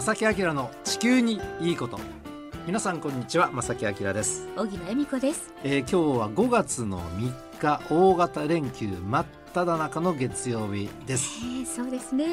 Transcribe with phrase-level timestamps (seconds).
[0.00, 2.00] 正木明の地球にいいこと。
[2.66, 5.52] 皆さんこんにちは正木明です、小木恵美子です。
[5.62, 11.40] えー、今日は5月の3日大型連休真っ只中の月曜日です。
[11.42, 12.28] えー、そうですね。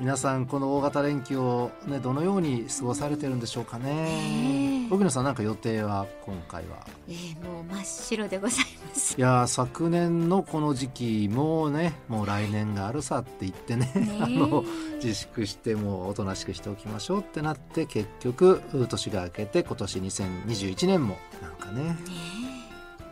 [0.00, 3.92] 皆さんこの大型連休をねどのように過ごされてるんでしょうかね。
[3.92, 4.94] ねえ。
[4.94, 6.86] 奥野さんなんか予定は今回は？
[7.08, 9.20] えー、もう真っ白でございますい。
[9.20, 14.64] やー昨年のこの時期もうねもう来年があるさって言ってね あの
[15.02, 21.96] 自粛してもうおとなしくしておきましょうってなって結局年が明けて今年2021年もなんかねね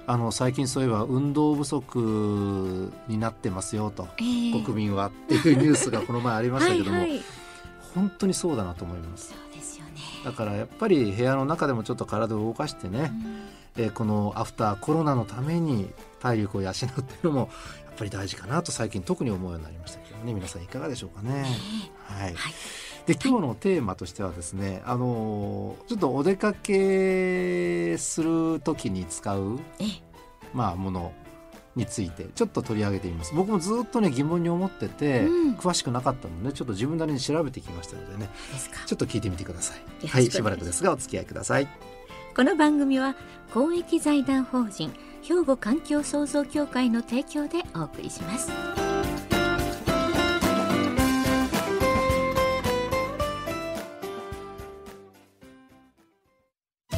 [0.06, 7.20] あの最近そういえば運動不足になってますよとえー国民はっていうニュースがこの前ありましたけども、はいはい。
[7.94, 9.36] 本当にそうだなと思いますね。
[10.24, 13.10] だからやっぱり部屋の中でもちょっと体を動かしてね、
[13.80, 15.90] えーこのアフターコロナのために
[16.20, 17.48] 体力を養うっていうのもやっ
[17.96, 20.34] ぱり大事かなと最近特に思うようになりましたけどね。
[20.34, 21.42] 皆さんいかがでしょうかね。
[21.42, 21.46] ね
[22.06, 22.34] はい。
[22.34, 22.52] はい。
[23.06, 30.00] で今日のテーマとしてはですね、あのーちょっとお出かけする時に使う、えー
[30.52, 31.12] まあ、もの
[31.74, 33.34] についてちょっと取り上げてみます。
[33.34, 35.54] 僕もずっとね疑問に思ってて、うん。
[35.54, 38.28] 詳しくなかったのでちょっと自分なりに調べてきましたのでね。
[38.86, 40.06] ちょっと聞いてみてください。
[40.06, 41.99] はいしばらくですがお付き合いください
[42.36, 43.16] この番組は
[43.52, 44.92] 公益財団法人
[45.22, 48.50] 兵庫環境創造協会の提供でお送りします。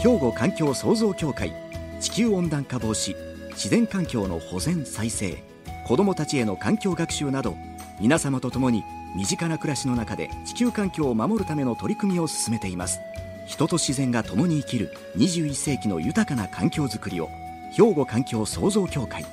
[0.02, 1.52] 兵庫環境創造協会
[2.00, 3.14] 地球温暖化防止
[3.52, 5.42] 自然環境の保全再生
[5.86, 7.54] 子どもたちへの環境学習など
[8.00, 8.82] 皆様と共に
[9.14, 12.98] 身近な暮らしの中で地球環境を守るための取り組みを進めています
[13.52, 17.28] 人と自然が共に生きる21世紀の豊かな環境づくりを
[17.76, 19.26] 兵庫環境創造協会。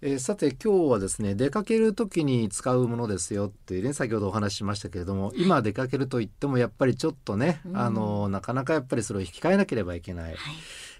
[0.00, 7.76] えーさて今日はですね出かける時に使うものですよっていうね先ほどお話ししましたけれども今出かけると言ってもやっぱりちょっとね、うん。
[7.76, 10.36] あのなかなかやっぱりそれを引き換えなければいけない、はい。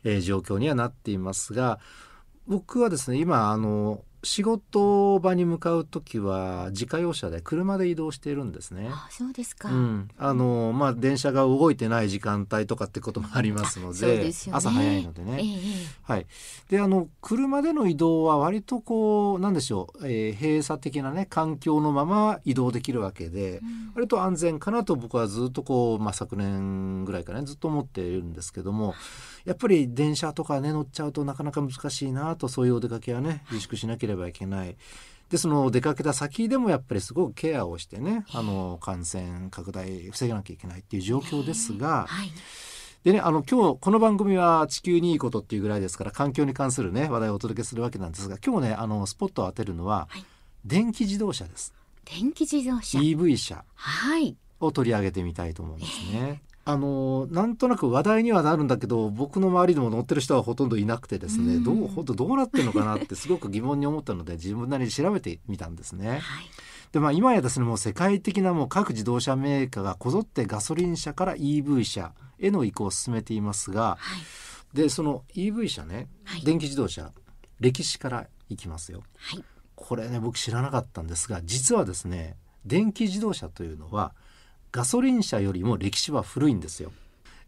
[0.03, 1.78] えー状況にはなっていますが
[2.48, 8.89] 僕はですね今あの仕事場に向かう時は自家用車で車で移動しているんですね。
[8.91, 9.71] あ、そうですか。
[9.71, 15.33] うん、あのまあ電車が動いてない時間帯とかってこともありますので,、でね朝早いのでえね。
[15.37, 15.59] ー
[16.03, 16.27] はい、
[16.69, 28.95] であの車での移動は割とこうなんでしょう、えー閉鎖的なね環境のまま移動できるわけで、うん割と安全かなと僕はずっとこう、まあ、昨年ぐらいからねずっと思っているんですけども
[29.45, 34.76] やっぱり電車とかね乗っちゃうとなかなか難しいなとそういうお出かけはね自粛しなければいけない。
[35.30, 42.30] でその出かけた先でもやっぱりすごくケアをしてねあの感染拡大防がなきゃいけないっていう状況ですが、はい。
[43.04, 50.25] でね、あの、今日、この番組は地球にいいことっていうぐらいですから、環境に関するね、話題をお届けするわけなんですが、今日ね、あの、スポットを当てるのは、はい
[50.64, 51.72] 電気自動車です。
[52.04, 52.98] 電気自動車。
[52.98, 54.36] EV 車はい。
[54.60, 56.42] を取り上げてみたいと思いますね。
[56.71, 66.11] あの、なんとなく話題にはなるんだけど、僕の周りでも乗ってる人はほとんどいなくてですね、うんどう、本当どうなってるのかなってすごく疑問に思ったので、自分なりに調べてみたんですね。
[66.11, 66.21] はい。
[66.93, 74.17] でまあ今やですねもう世界的なもう各自動車メーカーがこぞってガソリン車から EV 車への移行を進めていますが、は
[74.75, 74.77] い。
[74.77, 77.12] でその EV 車ね、はい電気自動車
[77.61, 79.45] 歴史からいきますよはい。
[79.75, 82.37] これね僕知らなかったんですが実はですね
[82.67, 84.15] 電気自動車というのは
[84.73, 86.93] ガソリン車よりも歴史は古いんですよ。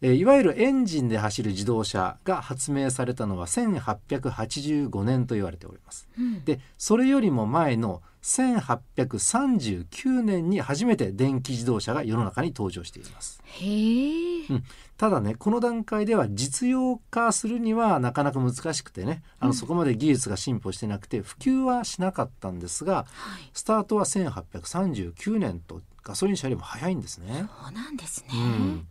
[0.02, 6.08] えーいわゆるエンジンで走る自動車が発明されたのは1885年と言われております。
[6.18, 6.42] うん。
[6.44, 13.40] でそれよりも前の1839年に初めて電気自動車が世の中に登場しています。
[13.44, 14.46] へえ。
[14.48, 14.64] うん
[14.96, 23.04] ただねこの段階では実用化するにはなかなか難しくてねあの、うんそこまで技術が進歩してなくて普及はしなかったんですがは
[23.38, 23.50] い。
[23.54, 27.46] スタートは1839年とガソリン車よりも早いんですね。
[27.62, 28.34] そうなんですね。
[28.34, 28.86] うん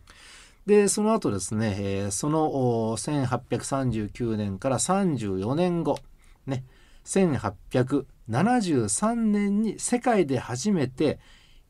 [0.66, 5.98] でその後ですね、えーそのお1839年から34年後
[6.46, 6.64] ね
[7.06, 11.18] 1873年に世界で初めて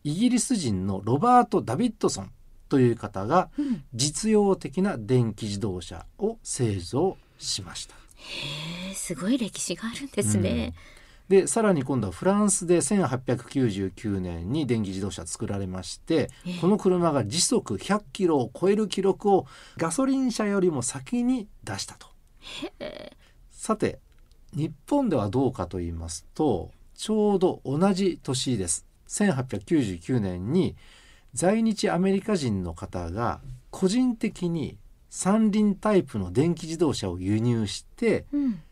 [0.02, 2.32] イギリス人のロバート・ダビッドソン
[2.68, 3.84] という方がうん。
[3.94, 7.94] 実用的な電気自動車を製造しました。
[7.94, 10.74] へえ、すごい歴史があるんですね。
[11.30, 19.46] でさらに今度はフランスで1899年に電気自動車作られましてええこの車が時速100キロを超える記録を
[19.76, 22.08] ガソリン車よりも先に出したと。
[23.52, 24.00] さて
[24.54, 30.74] 日本ではどうかと言いますとちょうど同じ年です1899年に
[31.32, 33.40] 在日アメリカ人の方が
[33.70, 34.78] 個人的に
[35.10, 38.62] 三輪タイプの電気自動車を輸入してうん。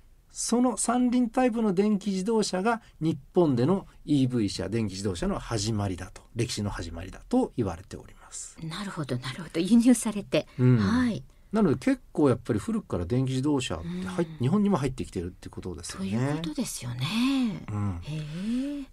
[0.40, 8.56] その三輪タイプの電気自動車が日本での EV 車電気自動車の始まりだと歴史の始まりだと言われております。
[8.62, 16.10] なるほどなるほど輸入されて、うんはいなので結構やっぱり古くから電気自動車って入っうん日本にも入ってきてるってことですよね。
[16.10, 17.64] ということですよね。
[17.72, 18.00] うん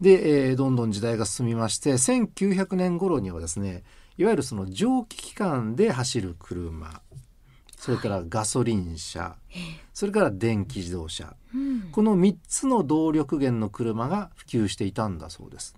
[0.01, 3.83] で、えーどんどん時代が進みまして1900年頃にはですね
[4.17, 7.01] いわゆるその蒸気機関で走る車
[7.85, 9.53] それからガソリン車、え
[9.93, 11.35] それから電気自動車。
[11.53, 11.91] うん。
[11.91, 15.75] この3つの動力源の車が普及していたんだそうです。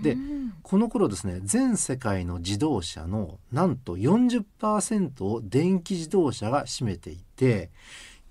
[0.00, 0.52] でうん。
[0.62, 7.70] この頃ですね全世界の自動車のなんと40%を電気自動車が占めていて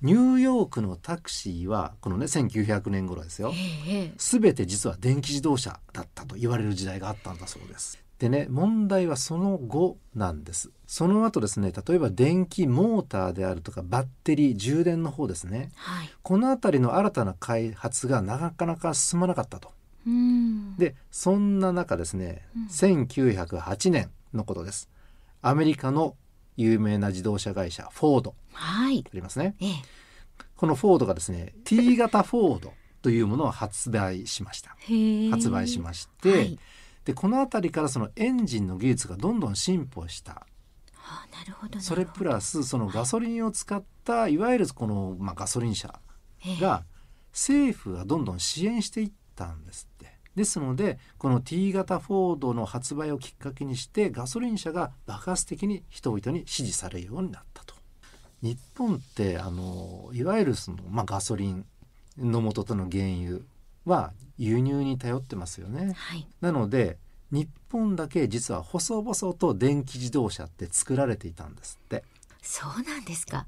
[0.01, 3.51] ニューヨークのタクシーはこのね1900年頃ですよ。
[3.89, 4.13] ええ。
[4.17, 7.99] 全て実は電気自動車だったと言われる時代があったんだそうです。
[8.19, 10.71] でね問題はその後なんです。
[10.85, 15.71] その後ですね例えば電気モーターであるとかバッテリー充電の方ですね。
[15.75, 16.09] はい。
[16.21, 19.71] この辺りの新たな開発がなかなか進まなかったと。
[20.05, 20.75] うん。
[20.75, 22.65] でそんな中ですね、うん。
[22.65, 24.89] 1908年のことです。
[25.41, 26.15] アメリカの
[26.57, 28.35] 有名な自動車会社フォード。
[28.51, 29.05] はい。
[29.07, 29.55] ありますね。
[29.61, 29.69] ええ。
[30.57, 34.75] このフォードがですね T 型フォードというものを発売しました。
[35.31, 36.59] 発売しまして、はい
[37.05, 40.45] でこの辺りからそのエンジンの技術がどんどん進歩した
[40.95, 45.99] あなるほどそれプラスそのガソリンを使ったいわゆるこの、まあ、ガソリン車
[46.41, 46.83] スが
[47.31, 50.09] 政府がどんどん支援していったんですって。
[50.35, 57.75] ですのでこの T 型フォードの発売をきっかけにしてガソリン車が爆発的に人々に支持されるようになったと。
[58.41, 61.65] 日本ってあのいわゆるその、まあ、ガソリン
[62.17, 63.41] の元との原油
[63.89, 65.93] は輸入に頼ってますよね。
[65.97, 66.27] はい。
[66.39, 66.97] なので
[67.31, 72.03] 日本だけ実は細々と電気自動車って作られていたんですって。
[72.41, 73.45] そうなんですか。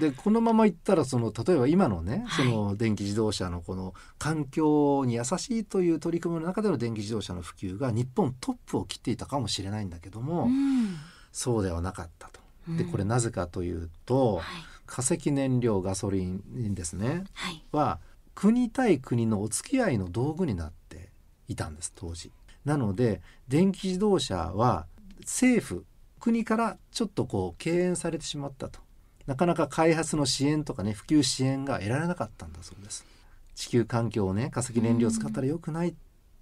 [0.00, 10.96] でこのままいったらその例えば今のね、はいその電気自動車のこの環境に優しいという取り組みの中での電気自動車の普及が日本トップを切っていたかもしれないんだけども、うん
[11.32, 12.40] そうではなかったと。
[12.68, 14.44] でうんこれなぜかというと、はい
[14.90, 17.62] 化石燃料ガソリンですねはい。
[17.70, 18.00] は
[18.34, 21.10] 国対国のお付き合いの道具になって
[21.48, 22.32] いたんです当時。
[22.64, 24.86] なので電気自動車は
[25.20, 25.84] 政府
[26.18, 28.80] 国からちょっとこう敬遠されてしまったと
[29.26, 33.06] なかなか開発の支援とかね普及支援が得られなかったんだそうです
[33.54, 35.94] 地球環境をね化石燃料使ったら良くないっ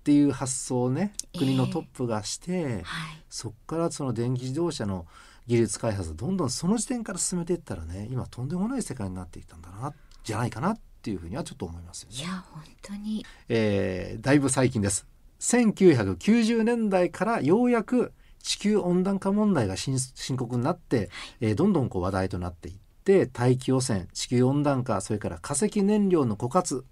[0.05, 2.85] ていう発想をねええ国のトップがして、はい。
[3.29, 5.07] そこからその電気自動車の
[5.47, 9.93] 技術開発をどんどんその時点から進めていったらね今とんでもない世界になっていったんだな
[10.25, 12.17] じゃないかなっていうふうにはちょっと思いますよね。
[12.19, 15.07] いや本当にえーだいぶ最近です
[15.41, 18.13] 1990年代からようやく
[18.43, 21.09] 地球温暖化問題が深深刻になって、
[21.41, 22.75] えーどんどんこう話題となっていっ
[23.05, 26.85] て大気汚染地球温暖化それから化石燃料の枯渇、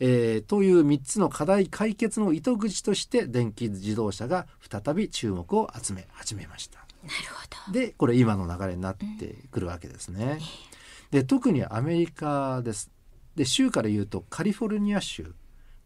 [0.00, 6.80] えーという3つの課題解決の糸口として電気自動車が再び注目を集め始めました。
[6.80, 7.14] なる
[7.64, 7.72] ほど。
[7.72, 10.40] でこれ今の流れになってくるわけですね。
[11.12, 12.95] で特にアメリカです。
[13.36, 15.34] で州から言うとカリフォルニア州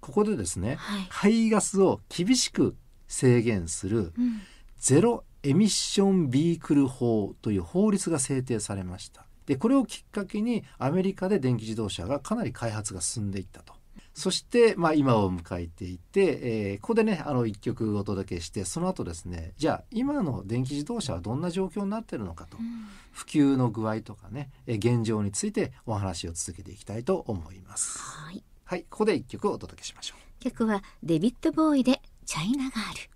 [0.01, 2.77] ここでですね、はい排ガスを厳しく
[3.07, 4.41] 制限するうん
[4.79, 9.27] ゼロエミッションビークル法という法律が制定されました。
[9.45, 13.75] でこれをきっかけにアメリカで電気自動車がかなり開発が進んでいったと。
[14.21, 22.65] そして、まあ、今を迎えていて、えーここでねあの一曲お届けしてその後ですねじゃあ今の電気自動車はどんな状況になっているのかとうん
[23.13, 27.99] 普及の具合とかねえー現状についてお話を続けていきたいと思います。
[27.99, 28.45] はい。
[28.65, 30.43] はいここで一曲お届けしましょう。
[30.43, 33.11] 曲はデビッド・ボーイでチャイナガール。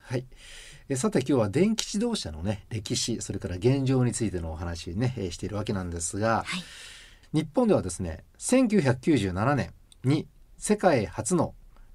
[0.00, 0.26] はい。
[0.90, 6.62] えさて今日は電気自動車のね歴史それから現状についてのお話ね、えーしているわけなんですが、はい
[7.32, 10.26] 日本ではですね1997年に
[10.56, 11.54] 世界初の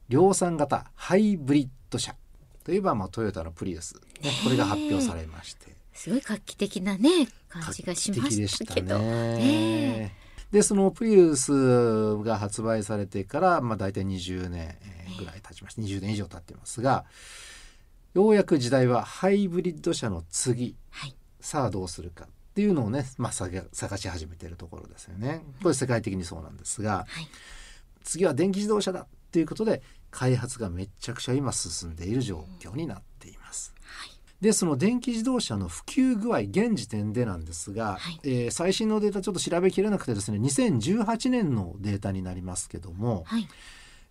[0.10, 2.16] 量産型ハイブリッド車
[2.64, 8.98] といえばまあトヨタのプリウス、ね、これが発表されましてすごい画期的なね感じがしまししたたけど。
[9.00, 10.16] ね。
[10.52, 17.06] でそのプリウスが発売されてから、まあ、大体20年えーぐらい経ちまして20年以上経ってますが
[18.14, 21.16] ようやく時代はハイブリッド車の次はい。
[21.40, 25.44] さあどうするかっていうのをね、まあ、探探し始めているところですよね。
[25.64, 27.28] これ世界的にそうなんですがはい。
[28.04, 29.82] 次は電気自動車だっていうことで
[30.12, 33.74] 開発がめちゃくちゃ今進んでいる状況になっています。
[33.84, 34.10] はい。
[34.42, 43.48] でその電気自動車の普及具合現時点でなんですが、はいえー最新のデータちょっと調べきれなくてですね2018年のデータになりますけどもはい。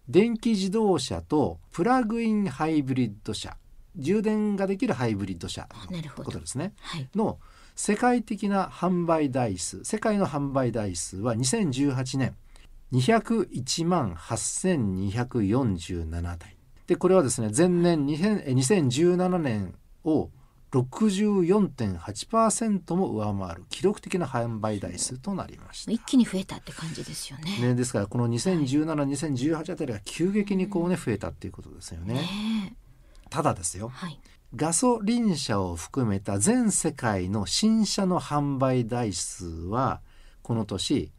[0.08, 3.56] 電気自動車とプラグインハイブリッド車
[3.94, 7.08] 充電ができるハイブリッド車のことですねはい。
[7.14, 7.38] の
[7.76, 12.34] 世界的な販売台数世界の販売台数は2018年
[12.92, 16.56] 201万8247台
[16.86, 20.28] でこれはですね前年2000 2017年を
[20.72, 25.92] 64.8%も上回る記録的な販売台数となりました。
[25.92, 27.58] 一気に増えたって感じですよね。
[27.60, 32.14] ね、ですからこの2017、2018あたりが急激にこうね増えたっていうことですよね。
[32.14, 32.74] ね
[33.28, 34.18] ただですよはい。
[34.56, 40.00] ガソリン車を含めた全世界の新車の販売台数は
[40.42, 41.12] この年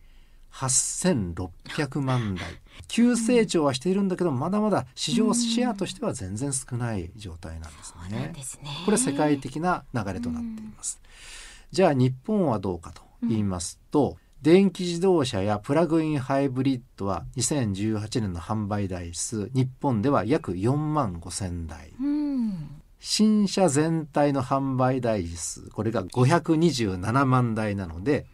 [0.53, 2.45] 8600万台
[2.87, 8.31] 急成長はしているんだけどまだまだ市場シェアとしては全然少ない状態なんですね。
[8.35, 8.69] ですね。
[8.85, 11.01] これ世界的な流れとなっています。
[11.71, 22.69] じゃあ日本はどうかと言いますと、電気自動車やプラグインハイブリッドは2018年の販売台数日本では約4万5千台うん。
[22.99, 28.25] 新車全体の販売台数これが527万台なので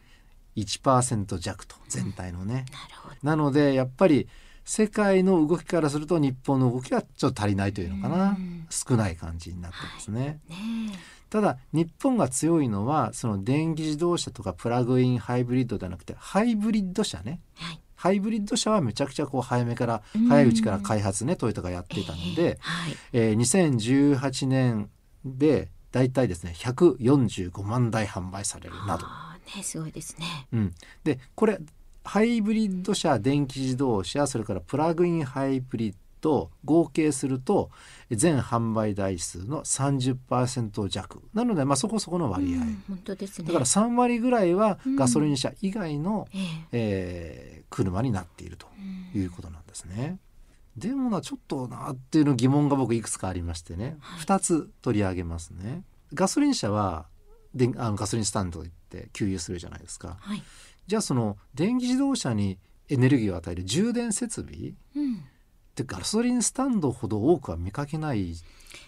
[0.56, 2.65] 1%弱と全体のね、なる
[3.01, 3.15] ほど。
[3.24, 4.27] なのでやっぱり
[4.70, 10.39] 世界の動きからすると日本の動きはちょっと足りないというのかな、うん少ない感じになってますね。
[10.48, 10.91] ね
[11.32, 17.63] ただ日本が強いのはその電気自動車とかプラグインハイブリッドではなくてハイブリッド車ねえ。
[17.63, 17.79] はい。
[17.96, 22.96] ハイブリッド車はめちゃくちゃこう早めからうん早いうちから開発ねトヨタがやっていたので、はい。
[23.13, 24.89] えー2018年
[25.25, 29.08] でだいたいですね145万台販売されるなど、
[29.56, 30.48] ね、すごいですね。
[30.53, 31.60] うん、でこれ
[32.03, 37.70] ハイブリッド車電気自動車それからプラグインハイブリッド合計すると
[38.10, 43.48] 全販売台数の30%弱なので、まあ、そこそこの割合、うん本当ですね。
[43.48, 46.41] だから3割ぐらいはうんガソリン車以外の、ええ。
[46.72, 48.65] えー車になっていると
[49.13, 50.18] うんいうことなんですね。
[50.75, 55.84] でもなちょっとなっていうの疑問が僕いくつかありましてね、はい2つ取り上げますね。
[56.13, 57.06] ガソリン車は
[57.53, 60.18] であのガソリンスタンド行って給油するじゃないですか。
[60.20, 60.44] はい。
[60.88, 62.58] じゃあその電気自動車に
[62.89, 65.15] エネルギーを与える充電設備うん。
[65.15, 65.20] っ
[65.75, 68.34] てガソリンスタンドほど多くは見かけない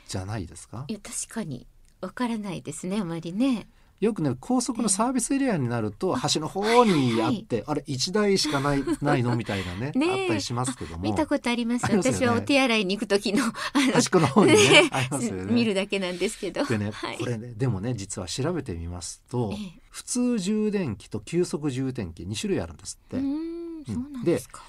[0.08, 0.86] じゃないですか？
[0.88, 1.68] いや、確かに。
[2.02, 3.68] わからないですね、あまりね。
[4.02, 11.04] よくね高速のサービスエリアになると端の方にあって、あれ1台しかないないのみたいなね あったりしますけども。
[11.04, 11.86] 見たことあります。
[11.86, 11.98] ね。
[11.98, 13.44] 私はお手洗いに行く時の、
[13.94, 15.54] 端っこの方にね ありますよね。
[15.54, 16.66] 見るだけなんですけど。
[16.66, 17.20] でね、はい。
[17.20, 19.82] これねでもね実は調べてみますと、ええ。
[19.92, 24.64] 普通充電器と急速充電器2種類あるんですって、うーん、そうなんですか。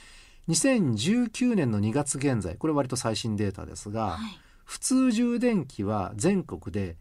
[0.50, 4.38] 2019年の2月現在これ割と最新データですが、はい。
[4.66, 6.98] 普通充電器は全国で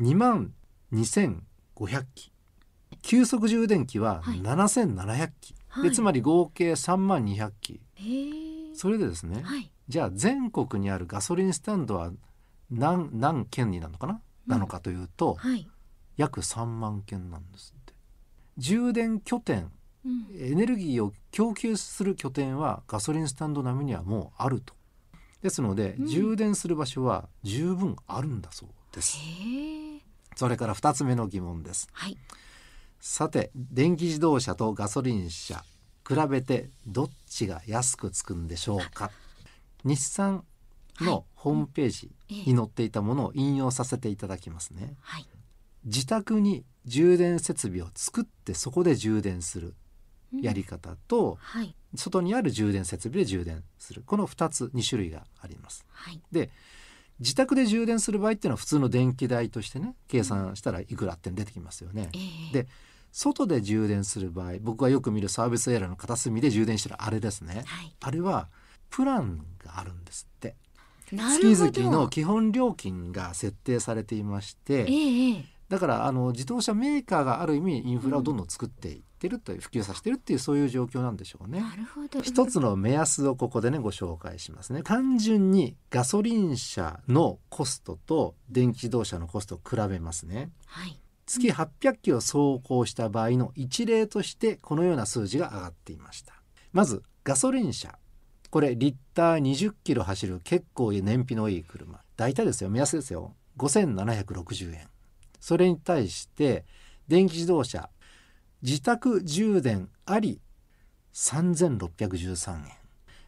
[0.00, 0.52] 2万
[1.80, 2.32] 2500機。
[3.02, 4.40] 急速充電器ははい。
[4.40, 5.84] 7700機、はい。
[5.84, 7.80] でつまり合計3万200機。
[7.94, 8.74] へえ。
[8.74, 9.70] それでですね、はい。
[9.88, 12.12] じゃあ全国にあるガソリンスタンドは
[12.70, 14.52] 何何件になるのかな、うん。
[14.52, 15.68] なのかというとはい。
[16.16, 17.94] 約3万件なんですって。
[18.58, 19.70] 充電拠点
[20.04, 20.26] うん。
[20.38, 24.74] エネルギーを供給する拠点はガソリンスタンド並みにはもうあると。
[25.42, 26.06] ですので、うん。
[26.06, 29.16] 充電する場所は十分あるんだそうです。
[30.40, 31.86] それから2つ目の疑問です。
[31.92, 32.16] はい。
[32.98, 35.62] さて電気自動車とガソリン車
[36.08, 39.10] 比べてどっちが安くつくんでしょうか？
[39.84, 40.44] 日産
[40.98, 44.94] のホームページに載っていたものを引用させていただきますね。
[45.02, 45.26] はい。
[45.84, 49.74] 自宅に充電設備を作ってそこで充電する
[50.32, 50.40] うん。
[50.40, 51.74] やり方と、はい。
[51.96, 54.02] 外にある充電設備で充電する。
[54.06, 55.84] この2つ2種類があります。
[55.90, 56.18] はい。
[56.32, 56.48] で
[57.20, 62.18] 自宅で充電する場合っていうのは普通の電気代としてね計算したらいくらって出てきますよね、え
[62.50, 62.62] え。
[62.64, 62.68] で
[63.12, 67.94] 外で充電する場合僕がよく見るサービスエリアの片隅で充電してるあれですねはい。
[68.00, 68.48] あれは
[68.88, 70.56] プランがあるんですって。
[71.12, 75.44] 月々の基本料金が設定されていましてえ。
[75.68, 81.60] だからあの自動車メーカーがある意味インフラをどんどん作っていってるという、普及させてるっていうそういう状況なんでしょうね。
[81.60, 82.22] なるほど。
[82.22, 84.82] 一つの目安をここでねご紹介しますね。
[84.82, 90.50] 単純にガソリン車のコストと電気自動車のコストを比べますね。
[90.64, 90.98] はい。
[91.26, 96.32] 月800キロ走行した場合の一例としてこのような数字が上がっていました。
[96.72, 97.98] まずガソリン車。
[98.50, 102.00] これリッター20キロ走る結構燃費のいい車。
[102.16, 102.70] 大体ですよ。
[102.70, 103.34] 目安ですよ。
[103.58, 104.88] 5760円。
[105.38, 106.64] それに対して
[107.06, 107.90] 電気自動車
[108.62, 110.40] 自宅充電あり
[111.14, 112.64] 3613円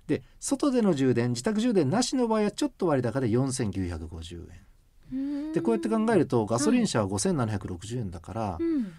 [0.07, 4.49] で外での充電自宅充電なしの場合はちょっと割高で4950
[5.13, 8.93] 円でこうやって考えるとガソリン車は5760円だから、うん。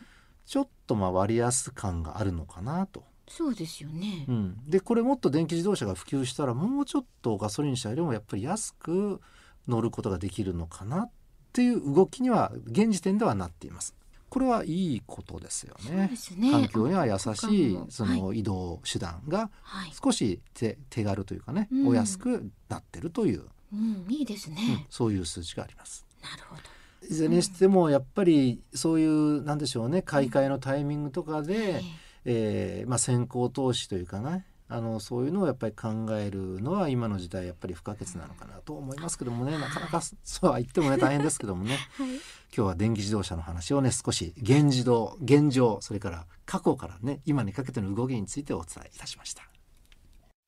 [0.45, 3.03] ちょっとまあ割安感があるのかなと。
[3.27, 4.31] そうですよねう。
[4.31, 9.21] ん、でこれもっと電気自動車が普及したらもうちょっとガソリン車よりもやっぱり安く
[9.67, 11.11] 乗ることができるのかなっ
[11.53, 13.95] ていう動きには現時点ではなっています。
[14.33, 16.09] これはいいことですよね。
[16.37, 16.51] ね。
[16.51, 21.87] 環境には優しいあその移動手段がはい、少し手手軽というかね、うん。
[21.89, 26.07] お安くなってるという、うん、いいですうんね、そういう数字があります。
[26.23, 26.61] なるほど。
[27.07, 31.83] いずれにしてもやっぱりそういうなんでしょうね買い替えのタイミングとかで、
[32.25, 39.55] えーまあ、先行投資というかねあのそういうのをやっぱり考えるのは今の時代やっぱり不可欠なのかなと思いますけどもね。
[39.59, 41.77] なかなかそうは言ってもね大変ですけどもね。
[41.95, 49.43] はい、今日は電気自動車の話をね少し現自動現状それから過去からね今にかけての動きについてお伝えいたしました。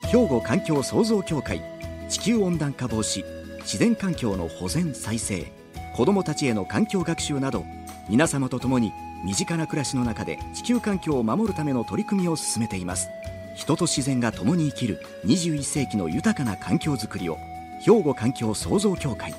[0.08, 1.62] 兵庫環境創造協会
[2.10, 3.24] 地球温暖化防止
[3.60, 5.53] 自然環境の保全再生
[5.96, 7.63] 子どもたちへの環境学習など
[8.10, 8.91] 皆様と共に
[9.24, 13.08] 身近な暮らしの中で地球環境を守るための取り組みを進めています
[13.55, 17.38] 人と自然が共に生きる21世紀の豊かな環境づくりを
[17.81, 19.33] 兵庫環境創造協会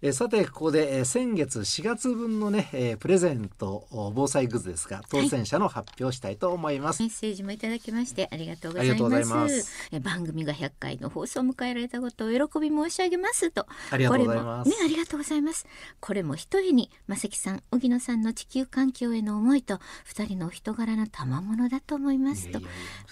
[0.00, 7.02] えーさてここで、えー先月4月分のね、えープレゼントお防災グッズですが当選者の発表したいと思います。
[7.02, 9.62] メッセージもいただきましてありがとうございまます。
[9.62, 13.50] すえ番組が100回の放送を迎えられたことを喜び申し上げます。
[13.50, 13.66] と。
[13.90, 14.70] ありがとうございます。
[14.70, 15.66] ねありがとうございます。
[15.98, 22.52] これも一重に正木さん荻野さんの地球環境への思いと二人のお人柄の賜物だと思います。
[22.52, 22.60] と。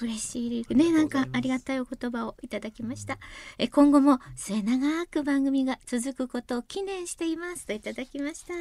[0.03, 0.93] 嬉しいね。
[0.93, 3.19] なんかありがたいお言葉をいただきました。
[3.59, 8.53] え今後も末永く番組が続くことを記念していますといただきました。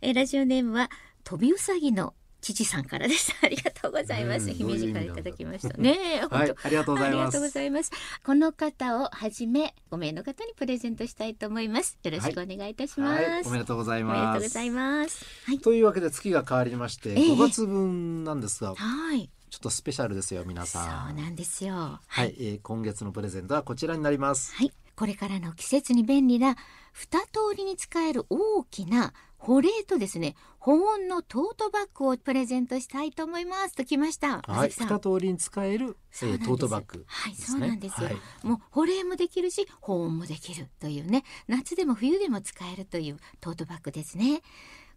[0.00, 0.88] えラジオネームは
[1.24, 3.34] 飛びうさぎの父さんからです。
[3.42, 4.46] ありがとうございます。
[4.46, 5.76] うん姫路からいただきました。
[5.76, 7.90] ねはいありがとうございます。
[8.22, 11.98] この方をはじめ5名の方にプレゼントしたいと思います。
[12.04, 14.38] よろしくお願いいたします、はい、おめでとうございおめでとます。
[14.38, 15.24] うございます。
[15.46, 15.58] はい。
[15.58, 17.16] というわけで月が変わりまして、ええ。
[17.16, 19.28] 5月分なんですが、はい。
[19.50, 21.16] ちょっとスペシャルですよ皆そうさん。
[21.16, 21.98] なんですよ。
[22.06, 24.54] はい、えー今月のプレゼントはこちらになります。
[24.54, 26.56] はい、これからの季節に便利な
[26.94, 34.40] 二通りに使える大きな保冷とですね保温のトートバッグをプレゼントしたいと思いますときました。
[34.40, 37.34] はい、二通りに使える、えートートバッグはい。
[37.34, 38.06] そうなんですよ。
[38.06, 44.40] はいもう保冷もできるし保温もできるというね夏でも冬でも使えるというトートバッグですね。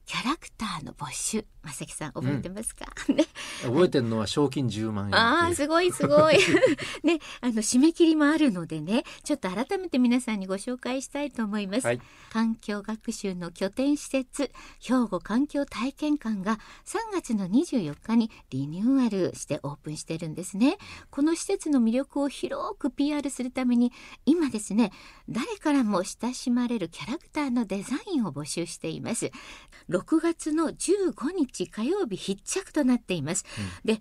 [0.04, 3.24] キャラクターの募集正木さん覚えてますか、ね。
[3.62, 6.38] 覚えてるのは賞金10万円ああすごいすごい。
[7.02, 12.00] ねあの締め切りもあるのでねちょっと改めて皆さんにご紹介したいと思います、はい。
[12.30, 14.50] 環境学習の拠点施設
[14.80, 20.76] 兵庫環境体験館が3月の24日にリニューアルしてオープンしてるんですね。
[21.10, 23.92] この施設の魅力を広く PR するために
[24.26, 24.92] 今ですね
[25.28, 29.30] 誰からも親しまれるキャラクターのデザインを募集しています。
[29.88, 33.44] 6月の15日火曜日必着となっています、
[33.84, 34.00] で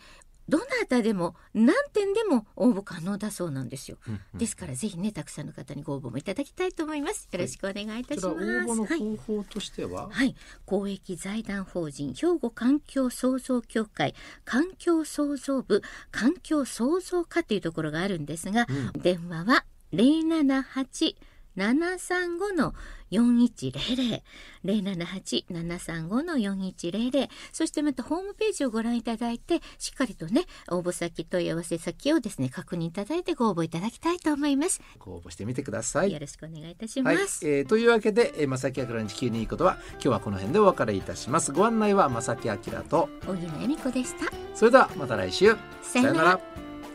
[0.50, 4.38] どなたでも何点でも応募可能だそうなんですよ、うんうん。
[4.38, 7.30] ですからぜひねたくさんの方にご応募もいただきたいと思います。
[7.32, 10.36] よろしくお願いいたしそます、れは応募のはい方法としては、はい、
[10.66, 18.68] 公益財団法人兵庫環境創造協会環境創造部環境創造課というところがあるんですが、
[19.02, 21.16] 電話は078
[21.58, 22.74] 735の
[23.12, 24.22] 4100
[24.66, 36.12] 078-735の4100そしてまたホームページをご覧いただいてしっかりとね応募先問い合わせ先をですね確認いただいてご応募いただきたいと思います、ご応募してみてください。
[36.12, 41.52] よろしくお願いいたしまはい、す、えーというわけで、えー、正木明の地球にいいことは今日はこの辺でお別れいたします。
[41.52, 42.58] ご案内は正木明
[42.90, 43.10] と。
[43.26, 44.32] 小木恵美子でした。
[44.56, 45.56] それではまた来週。
[45.82, 46.40] さよなら。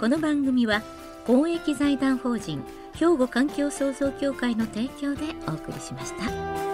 [0.00, 0.82] この番組は
[1.26, 2.62] 公益財団法人
[2.98, 6.67] 兵庫環境創造協会の提供でお送りしました。